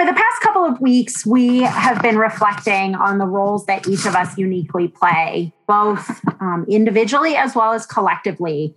[0.00, 4.06] For the past couple of weeks, we have been reflecting on the roles that each
[4.06, 6.08] of us uniquely play, both
[6.40, 8.74] um, individually as well as collectively,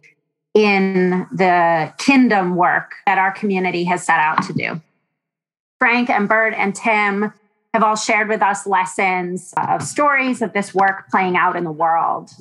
[0.53, 4.81] in the kingdom work that our community has set out to do.
[5.79, 7.31] Frank and Bert and Tim
[7.73, 11.71] have all shared with us lessons of stories of this work playing out in the
[11.71, 12.31] world.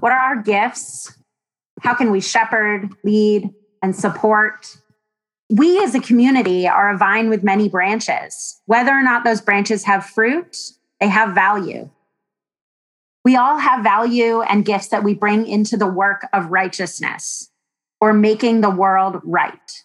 [0.00, 1.14] What are our gifts?
[1.82, 3.52] How can we shepherd, lead,
[3.82, 4.78] and support
[5.48, 8.60] we as a community are a vine with many branches.
[8.66, 10.56] Whether or not those branches have fruit,
[11.00, 11.88] they have value.
[13.24, 17.50] We all have value and gifts that we bring into the work of righteousness
[18.00, 19.82] or making the world right,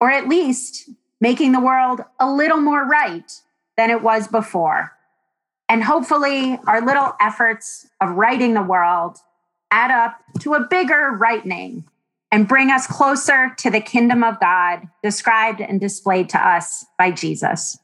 [0.00, 0.88] or at least
[1.20, 3.30] making the world a little more right
[3.76, 4.92] than it was before.
[5.68, 9.18] And hopefully, our little efforts of righting the world
[9.70, 11.84] add up to a bigger rightening
[12.30, 17.10] and bring us closer to the kingdom of God described and displayed to us by
[17.10, 17.78] Jesus.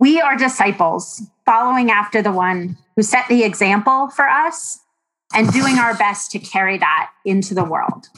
[0.00, 4.80] We are disciples following after the one who set the example for us
[5.34, 8.08] and doing our best to carry that into the world.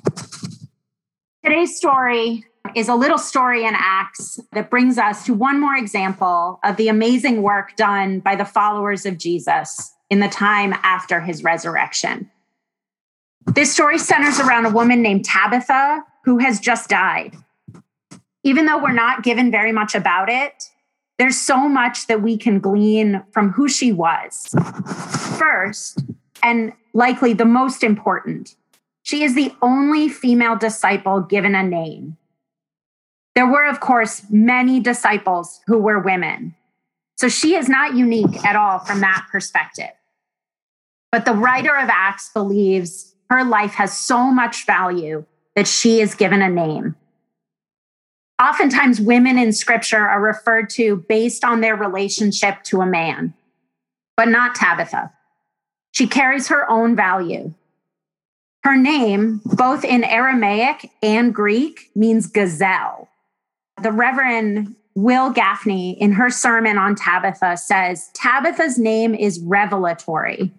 [1.45, 2.45] Today's story
[2.75, 6.89] is a little story in Acts that brings us to one more example of the
[6.89, 12.31] amazing work done by the followers of Jesus in the time after his resurrection.
[13.47, 17.37] This story centers around a woman named Tabitha who has just died.
[18.43, 20.71] Even though we're not given very much about it,
[21.19, 24.55] there's so much that we can glean from who she was.
[25.39, 26.05] First,
[26.43, 28.55] and likely the most important,
[29.03, 32.17] she is the only female disciple given a name.
[33.35, 36.55] There were, of course, many disciples who were women.
[37.17, 39.93] So she is not unique at all from that perspective.
[41.11, 45.25] But the writer of Acts believes her life has so much value
[45.55, 46.95] that she is given a name.
[48.41, 53.33] Oftentimes, women in scripture are referred to based on their relationship to a man,
[54.17, 55.11] but not Tabitha.
[55.93, 57.55] She carries her own value.
[58.63, 63.09] Her name, both in Aramaic and Greek, means gazelle.
[63.83, 70.53] The Reverend Wil Gafney, in her sermon on Tabitha, says Tabitha's name is revelatory.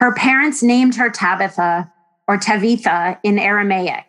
[0.00, 1.92] Her parents named her Tabitha
[2.28, 4.04] or Tavitha in Aramaic.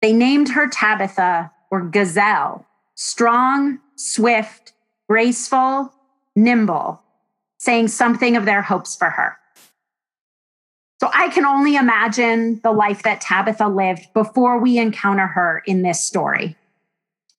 [0.00, 4.72] They named her Tabitha or Gazelle, strong, swift,
[5.08, 5.92] graceful,
[6.36, 7.02] nimble,
[7.58, 9.36] saying something of their hopes for her.
[11.00, 15.82] So I can only imagine the life that Tabitha lived before we encounter her in
[15.82, 16.56] this story.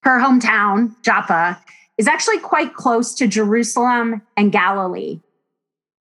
[0.04, 1.60] Her hometown, Joppa,
[1.98, 5.22] is actually quite close to Jerusalem and Galilee,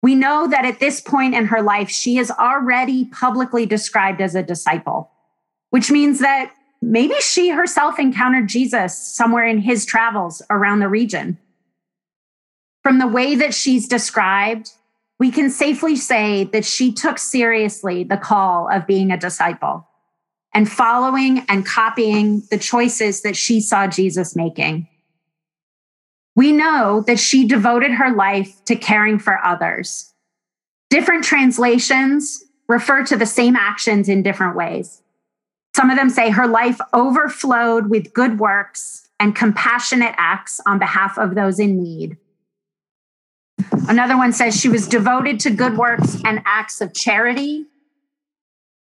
[0.08, 4.34] we know that at this point in her life, she is already publicly described as
[4.34, 5.10] a disciple,
[5.68, 11.36] which means that maybe she herself encountered Jesus somewhere in his travels around the region.
[12.82, 14.70] From the way that she's described,
[15.18, 19.86] we can safely say that she took seriously the call of being a disciple
[20.54, 24.88] and following and copying the choices that she saw Jesus making.
[26.38, 30.14] We know that she devoted her life to caring for others.
[30.88, 35.02] Different translations refer to the same actions in different ways.
[35.74, 41.18] Some of them say her life overflowed with good works and compassionate acts on behalf
[41.18, 42.16] of those in need.
[43.88, 47.66] Another one says she was devoted to good works and acts of charity.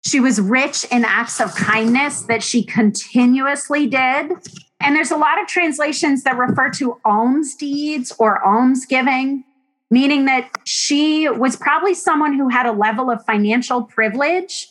[0.02, 4.32] She was rich in acts of kindness that she continuously did.
[4.80, 9.44] And there's a lot of translations that refer to alms deeds or almsgiving,
[9.90, 14.68] meaning that she was probably someone who had a level of financial privilege,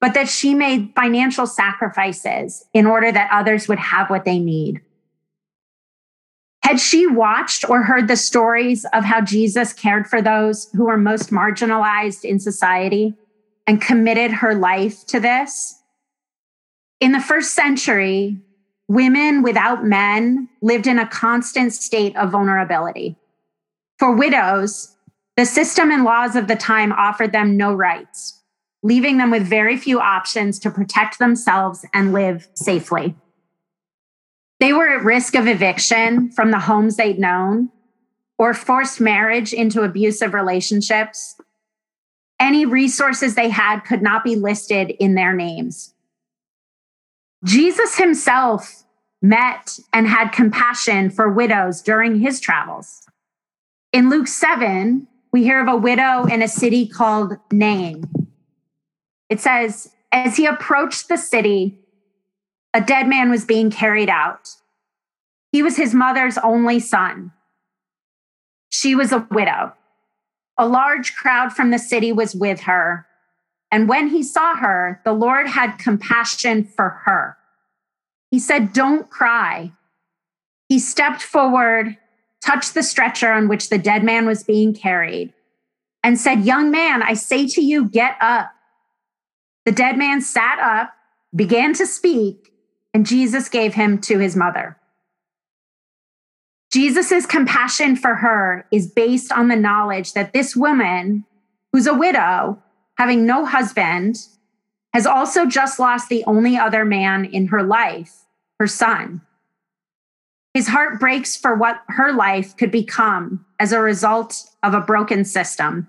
[0.00, 4.80] but that she made financial sacrifices in order that others would have what they need.
[6.62, 10.96] Had she watched or heard the stories of how Jesus cared for those who were
[10.96, 13.14] most marginalized in society
[13.68, 15.80] and committed her life to this?
[16.98, 18.40] In the first century,
[18.88, 23.16] women without men lived in a constant state of vulnerability.
[23.98, 24.96] For widows,
[25.36, 28.42] the system and laws of the time offered them no rights,
[28.82, 33.14] leaving them with very few options to protect themselves and live safely.
[34.60, 37.70] They were at risk of eviction from the homes they'd known
[38.38, 41.38] or forced marriage into abusive relationships.
[42.38, 45.94] Any resources they had could not be listed in their names.
[47.44, 48.84] Jesus himself
[49.22, 53.06] met and had compassion for widows during his travels.
[53.92, 58.04] In Luke 7, we hear of a widow in a city called Nain.
[59.28, 61.78] It says, as he approached the city,
[62.72, 64.48] a dead man was being carried out.
[65.52, 67.32] He was his mother's only son.
[68.68, 69.72] She was a widow.
[70.58, 73.06] A large crowd from the city was with her.
[73.70, 77.36] And when he saw her, the Lord had compassion for her.
[78.30, 79.72] He said, Don't cry.
[80.68, 81.96] He stepped forward,
[82.44, 85.32] touched the stretcher on which the dead man was being carried,
[86.02, 88.50] and said, Young man, I say to you, get up.
[89.64, 90.92] The dead man sat up,
[91.34, 92.52] began to speak,
[92.94, 94.76] and Jesus gave him to his mother.
[96.72, 101.24] Jesus' compassion for her is based on the knowledge that this woman,
[101.72, 102.62] who's a widow,
[102.96, 104.18] having no husband,
[104.92, 108.24] has also just lost the only other man in her life,
[108.58, 109.20] her son.
[110.54, 115.24] His heart breaks for what her life could become as a result of a broken
[115.24, 115.86] system.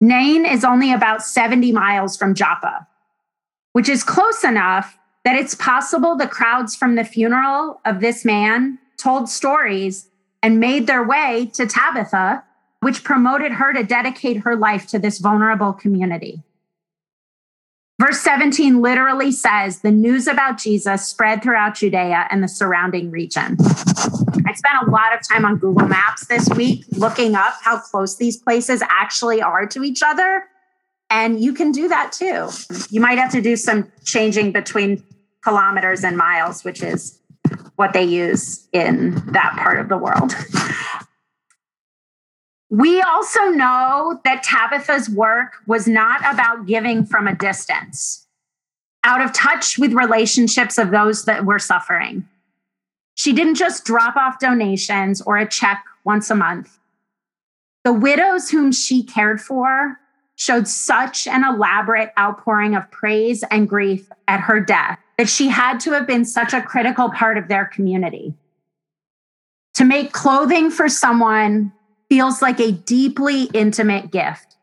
[0.00, 2.86] Nain is only about 70 miles from Joppa,
[3.72, 8.78] which is close enough that it's possible the crowds from the funeral of this man
[8.96, 10.08] told stories
[10.40, 12.44] and made their way to Tabitha,
[12.86, 16.44] which promoted her to dedicate her life to this vulnerable community.
[18.00, 23.56] Verse 17 literally says the news about Jesus spread throughout Judea and the surrounding region.
[23.58, 28.18] I spent a lot of time on Google Maps this week looking up how close
[28.18, 30.44] these places actually are to each other.
[31.10, 32.50] And you can do that too.
[32.90, 35.02] You might have to do some changing between
[35.42, 37.18] kilometers and miles, which is
[37.74, 40.36] what they use in that part of the world.
[42.68, 48.26] We also know that Tabitha's work was not about giving from a distance,
[49.04, 52.28] out of touch with relationships of those that were suffering.
[53.14, 56.78] She didn't just drop off donations or a check once a month.
[57.84, 59.98] The widows whom she cared for
[60.34, 65.78] showed such an elaborate outpouring of praise and grief at her death that she had
[65.80, 68.34] to have been such a critical part of their community.
[69.74, 71.72] To make clothing for someone
[72.08, 74.56] feels like a deeply intimate gift.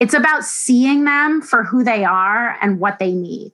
[0.00, 3.52] It's about seeing them for who they are and what they need.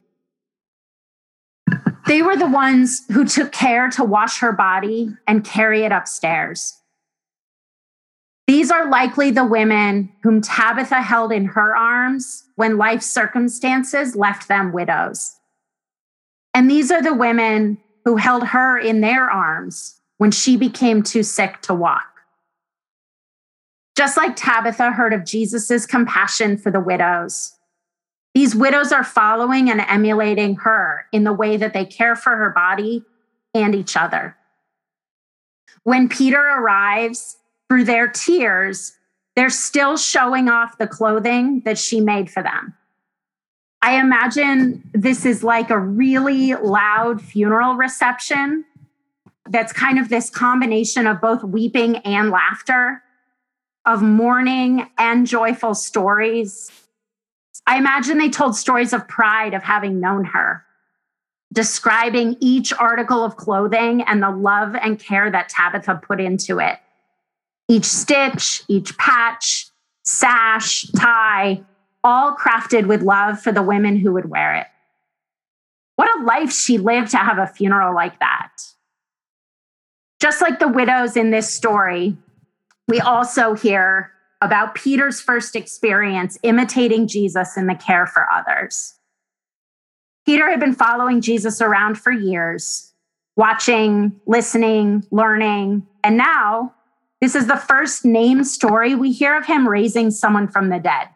[2.06, 6.78] They were the ones who took care to wash her body and carry it upstairs.
[8.46, 14.48] These are likely the women whom Tabitha held in her arms when life circumstances left
[14.48, 15.34] them widows.
[16.52, 21.22] And these are the women who held her in their arms when she became too
[21.22, 22.13] sick to walk.
[23.96, 27.56] Just like Tabitha heard of Jesus' compassion for the widows,
[28.34, 32.50] these widows are following and emulating her in the way that they care for her
[32.50, 33.04] body
[33.54, 34.36] and each other.
[35.84, 37.36] When Peter arrives,
[37.68, 38.92] through their tears,
[39.36, 42.74] they're still showing off the clothing that she made for them.
[43.82, 48.64] I imagine this is like a really loud funeral reception
[49.50, 53.02] that's kind of this combination of both weeping and laughter,
[53.86, 56.70] of mourning and joyful stories.
[57.66, 60.64] I imagine they told stories of pride of having known her,
[61.52, 66.78] describing each article of clothing and the love and care that Tabitha put into it
[67.66, 69.68] each stitch, each patch,
[70.04, 71.62] sash, tie,
[72.02, 74.66] all crafted with love for the women who would wear it.
[75.96, 78.50] What a life she lived to have a funeral like that.
[80.20, 82.16] Just like the widows in this story,
[82.88, 88.94] we also hear about Peter's first experience imitating Jesus in the care for others.
[90.26, 92.92] Peter had been following Jesus around for years,
[93.36, 96.74] watching, listening, learning, and now
[97.20, 101.08] this is the first named story we hear of him raising someone from the dead.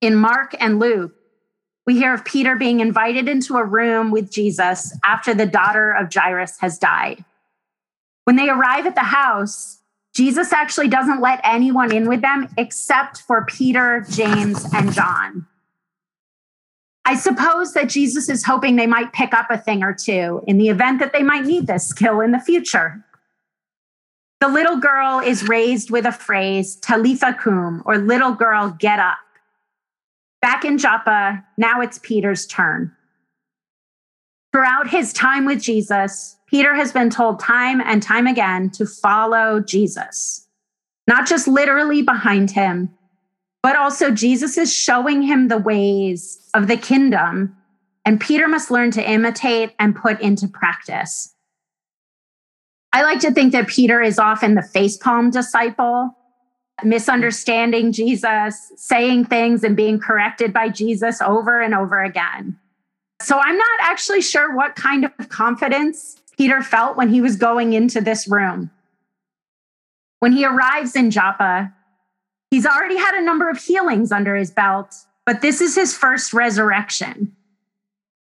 [0.00, 1.12] In Mark and Luke,
[1.86, 6.12] we hear of Peter being invited into a room with Jesus after the daughter of
[6.12, 7.24] Jairus has died.
[8.24, 9.78] When they arrive at the house,
[10.14, 15.46] Jesus actually doesn't let anyone in with them except for Peter, James, and John.
[17.04, 20.58] I suppose that Jesus is hoping they might pick up a thing or two in
[20.58, 23.04] the event that they might need this skill in the future.
[24.40, 29.18] The little girl is raised with a phrase, Talitha cum, or little girl, get up.
[30.40, 32.94] Back in Joppa, now it's Peter's turn.
[34.52, 39.60] Throughout his time with Jesus, Peter has been told time and time again to follow
[39.60, 40.46] Jesus,
[41.06, 42.90] not just literally behind him,
[43.62, 47.56] but also Jesus is showing him the ways of the kingdom,
[48.04, 51.34] and Peter must learn to imitate and put into practice.
[52.92, 56.14] I like to think that Peter is often the facepalm disciple,
[56.84, 62.58] misunderstanding Jesus, saying things and being corrected by Jesus over and over again.
[63.22, 67.72] So I'm not actually sure what kind of confidence Peter felt when he was going
[67.72, 68.70] into this room.
[70.18, 71.72] When he arrives in Joppa,
[72.50, 76.32] he's already had a number of healings under his belt, but this is his first
[76.32, 77.34] resurrection.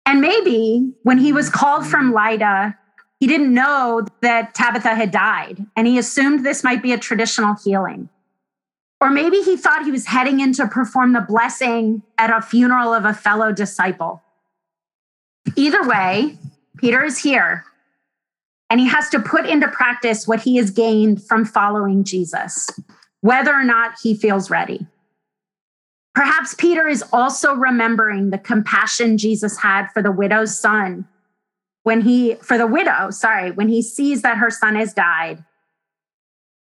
[0.06, 2.78] And maybe when he was called from Lydda,
[3.20, 7.56] he didn't know that Tabitha had died, and he assumed this might be a traditional
[7.64, 8.10] healing.
[9.02, 12.94] Or maybe he thought he was heading in to perform the blessing at a funeral
[12.94, 14.22] of a fellow disciple.
[15.56, 16.38] Either way,
[16.78, 17.66] Peter is here,
[18.70, 22.70] and he has to put into practice what he has gained from following Jesus,
[23.22, 24.86] whether or not he feels ready.
[26.14, 31.08] Perhaps Peter is also remembering the compassion Jesus had for the widow's son
[31.84, 35.44] when he, for the widow, sorry, when he sees that her son has died.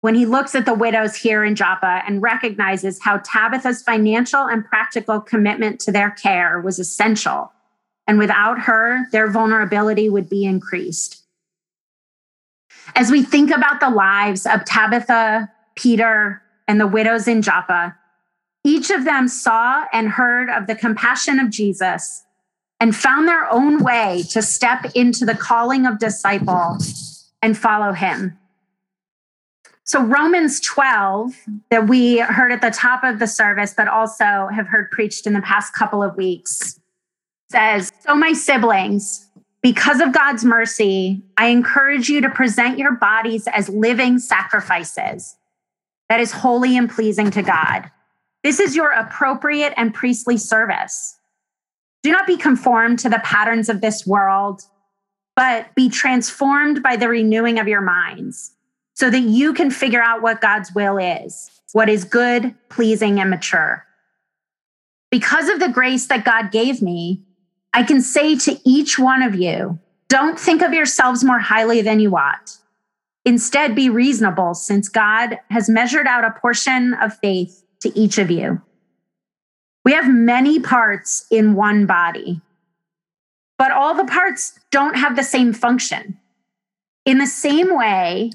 [0.00, 4.64] When he looks at the widows here in Joppa and recognizes how Tabitha's financial and
[4.64, 7.52] practical commitment to their care was essential.
[8.06, 11.22] And without her, their vulnerability would be increased.
[12.94, 17.96] As we think about the lives of Tabitha, Peter, and the widows in Joppa,
[18.64, 22.24] each of them saw and heard of the compassion of Jesus
[22.80, 26.78] and found their own way to step into the calling of disciple
[27.42, 28.38] and follow him.
[29.84, 31.32] So, Romans 12,
[31.70, 35.32] that we heard at the top of the service, but also have heard preached in
[35.32, 36.80] the past couple of weeks,
[37.50, 39.26] says, So, my siblings,
[39.62, 45.36] because of God's mercy, I encourage you to present your bodies as living sacrifices
[46.08, 47.90] that is holy and pleasing to God.
[48.44, 51.18] This is your appropriate and priestly service.
[52.02, 54.62] Do not be conformed to the patterns of this world,
[55.34, 58.52] but be transformed by the renewing of your minds
[58.94, 63.30] so that you can figure out what God's will is, what is good, pleasing, and
[63.30, 63.84] mature.
[65.10, 67.25] Because of the grace that God gave me,
[67.72, 72.00] I can say to each one of you, don't think of yourselves more highly than
[72.00, 72.56] you ought.
[73.24, 78.30] Instead, be reasonable, since God has measured out a portion of faith to each of
[78.30, 78.62] you.
[79.84, 82.40] We have many parts in one body,
[83.58, 86.18] but all the parts don't have the same function.
[87.04, 88.30] In the same way,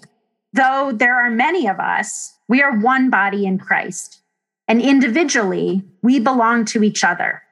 [0.54, 4.22] though there are many of us, we are one body in Christ,
[4.68, 7.44] and individually, we belong to each other.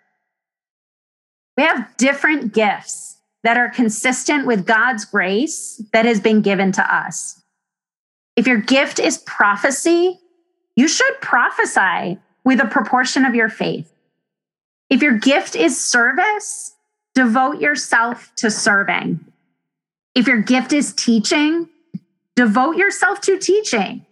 [1.60, 6.96] We have different gifts that are consistent with God's grace that has been given to
[6.96, 7.42] us.
[8.38, 10.18] If your gift is prophecy,
[10.78, 13.94] you should prophesy with a proportion of your faith.
[14.90, 16.78] If your gift is service,
[17.14, 19.20] devote yourself to serving.
[20.16, 21.68] If your gift is teaching,
[22.38, 24.06] devote yourself to teaching.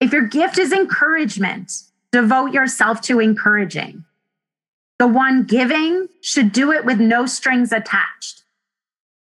[0.00, 1.72] If your gift is encouragement,
[2.12, 4.04] devote yourself to encouraging.
[4.98, 8.44] The one giving should do it with no strings attached.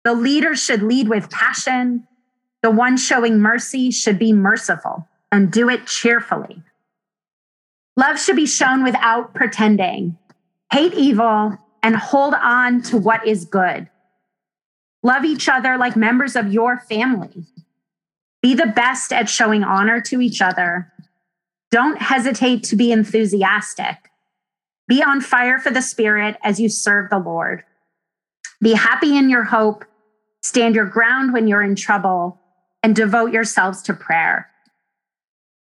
[0.04, 2.06] The leader should lead with passion.
[2.62, 6.62] The one showing mercy should be merciful and do it cheerfully.
[7.96, 10.16] Love should be shown without pretending.
[10.72, 13.88] Hate evil and hold on to what is good.
[15.02, 17.46] Love each other like members of your family.
[18.42, 20.92] Be the best at showing honor to each other.
[21.70, 24.09] Don't hesitate to be enthusiastic.
[24.90, 27.64] Be on fire for the Spirit as you serve the Lord.
[28.60, 29.86] Be happy in your hope.
[30.42, 32.38] Stand your ground when you're in trouble
[32.82, 34.50] and devote yourselves to prayer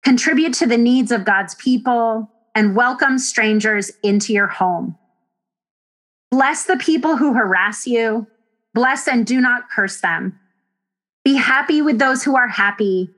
[0.04, 4.96] contribute to the needs of God's people, and welcome strangers into your home.
[6.30, 8.28] Bless the people who harass you.
[8.74, 10.40] Bless and do not curse them.
[11.24, 13.10] Be happy with those who are happy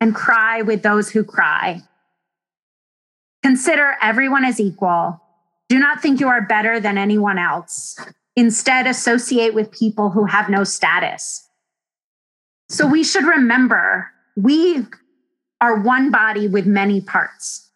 [0.00, 1.82] and cry with those who cry.
[3.42, 5.20] Consider everyone as equal.
[5.68, 7.98] Do not think you are better than anyone else.
[8.36, 11.48] Instead, associate with people who have no status.
[12.68, 14.86] So we should remember we
[15.60, 17.70] are one body with many parts.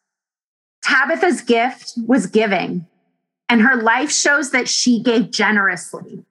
[0.83, 2.87] Tabitha's gift was giving,
[3.49, 6.25] and her life shows that she gave generously.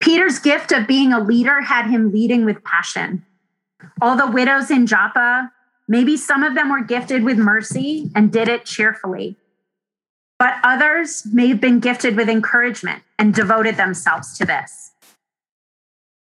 [0.00, 3.24] Peter's gift of being a leader had him leading with passion.
[4.00, 5.52] All the widows in Joppa,
[5.86, 9.36] maybe some of them were gifted with mercy and did it cheerfully.
[10.42, 14.90] But others may have been gifted with encouragement and devoted themselves to this.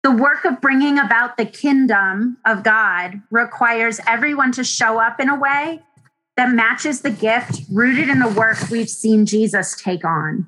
[0.04, 5.30] The work of bringing about the kingdom of God requires everyone to show up in
[5.30, 5.82] a way
[6.38, 10.46] that matches the gift rooted in the work we've seen Jesus take on.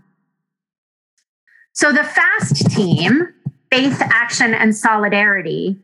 [1.73, 3.33] So, the FAST team,
[3.71, 5.79] Faith, Action, and Solidarity,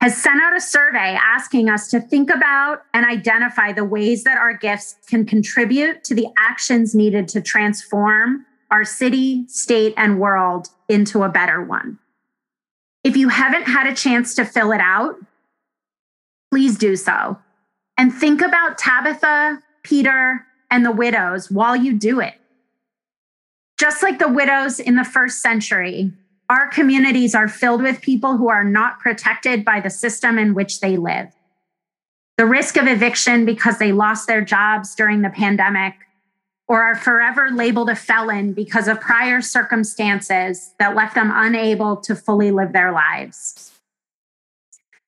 [0.00, 4.38] has sent out a survey asking us to think about and identify the ways that
[4.38, 10.68] our gifts can contribute to the actions needed to transform our city, state, and world
[10.88, 11.98] into a better one.
[13.04, 15.16] If you haven't had a chance to fill it out,
[16.50, 17.38] please do so.
[17.98, 22.34] And think about Tabitha, Peter, and the widows while you do it.
[23.78, 26.12] Just like the widows in the first century,
[26.50, 30.80] our communities are filled with people who are not protected by the system in which
[30.80, 31.28] they live.
[32.36, 35.94] The risk of eviction because they lost their jobs during the pandemic
[36.66, 42.16] or are forever labeled a felon because of prior circumstances that left them unable to
[42.16, 43.70] fully live their lives.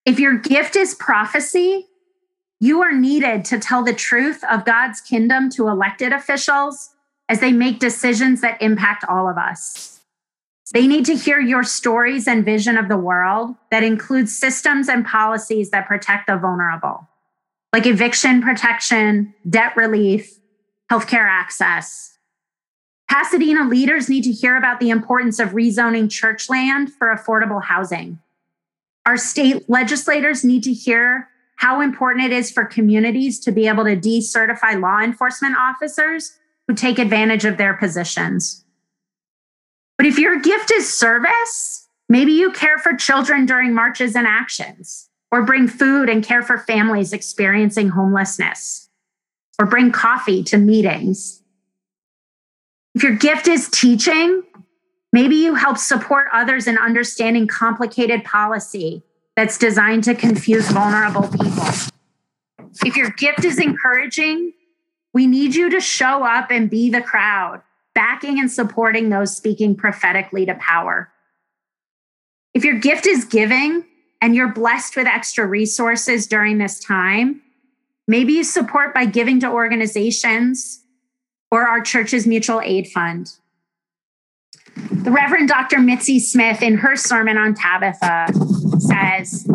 [0.07, 1.89] If your gift is prophecy,
[2.61, 6.91] you are needed to tell the truth of God's kingdom to elected officials
[7.29, 9.92] as they make decisions that impact all of us.
[10.73, 15.05] They need to hear your stories and vision of the world that includes systems and
[15.05, 17.09] policies that protect the vulnerable,
[17.73, 20.39] like eviction protection, debt relief,
[20.91, 22.19] healthcare access.
[23.09, 28.19] Pasadena leaders need to hear about the importance of rezoning church land for affordable housing.
[29.05, 33.85] Our state legislators need to hear how important it is for communities to be able
[33.85, 38.62] to decertify law enforcement officers who take advantage of their positions.
[40.03, 45.09] But if your gift is service, maybe you care for children during marches and actions,
[45.31, 48.91] or bring food and care for families experiencing homelessness
[49.61, 51.45] or bring coffee to meetings.
[52.97, 54.43] If your gift is teaching,
[55.13, 59.05] maybe you help support others in understanding complicated policy
[59.37, 61.69] that's designed to confuse vulnerable people.
[62.85, 64.53] If your gift is encouraging,
[65.15, 67.63] we need you to show up and be the crowd,
[67.95, 71.11] backing and supporting those speaking prophetically to power.
[72.55, 73.85] If your gift is giving
[74.21, 77.43] and you're blessed with extra resources during this time,
[78.09, 80.83] Maybe you support by giving to organizations
[81.51, 83.33] or our church's mutual aid fund.
[84.77, 85.79] The Reverend Dr.
[85.79, 88.27] Mitzi Smith, in her sermon on Tabitha,
[88.79, 89.49] says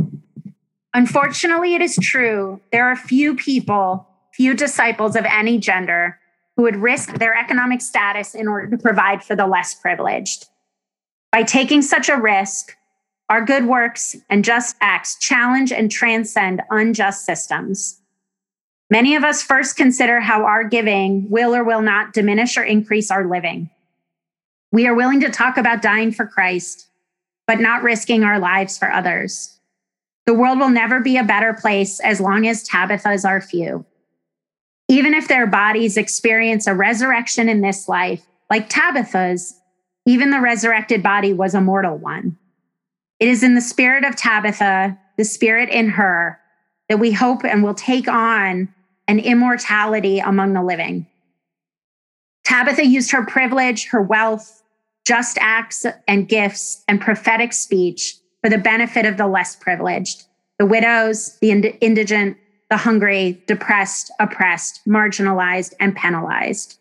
[0.93, 6.19] Unfortunately, it is true, there are few people, few disciples of any gender
[6.57, 10.47] who would risk their economic status in order to provide for the less privileged.
[11.31, 12.75] By taking such a risk,
[13.29, 18.01] our good works and just acts challenge and transcend unjust systems.
[18.89, 23.11] Many of us first consider how our giving will or will not diminish or increase
[23.11, 23.69] our living.
[24.71, 26.87] We are willing to talk about dying for Christ,
[27.45, 29.59] but not risking our lives for others.
[30.25, 33.85] The world will never be a better place as long as Tabitha's are few.
[34.87, 39.59] Even if their bodies experience a resurrection in this life, like Tabitha's,
[40.05, 42.37] even the resurrected body was a mortal one.
[43.19, 46.39] It is in the spirit of Tabitha, the spirit in her,
[46.87, 48.73] that we hope and will take on
[49.07, 51.07] an immortality among the living.
[52.45, 54.63] Tabitha used her privilege, her wealth,
[55.05, 60.23] just acts and gifts, and prophetic speech for the benefit of the less privileged,
[60.59, 62.37] the widows, the ind- indigent,
[62.69, 66.79] the hungry, depressed, oppressed, marginalized, and penalized.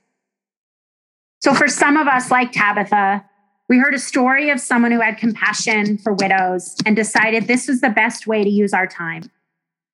[1.40, 3.24] So, for some of us, like Tabitha,
[3.68, 7.80] we heard a story of someone who had compassion for widows and decided this was
[7.80, 9.30] the best way to use our time.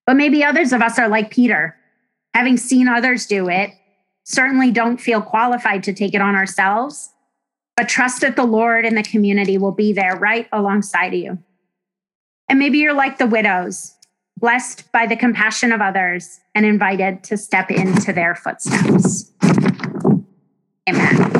[0.06, 1.76] But maybe others of us are like Peter,
[2.34, 3.70] having seen others do it,
[4.24, 7.10] certainly don't feel qualified to take it on ourselves,
[7.76, 11.38] but trust that the Lord and the community will be there right alongside you.
[12.48, 13.94] And maybe you're like the widows,
[14.42, 19.32] blessed by the compassion of others and invited to step into their footsteps.
[20.88, 21.31] Amen.